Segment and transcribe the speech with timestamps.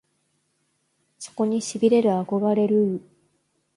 [1.19, 3.01] そこに痺れる憧れるぅ！！